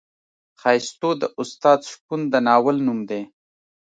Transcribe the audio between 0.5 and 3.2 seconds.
ښایستو د استاد شپون د ناول نوم